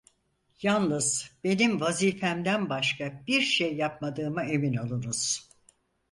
[0.61, 5.49] Yalnız benim vazifemden başka bir şey yapmadığıma emin olunuz.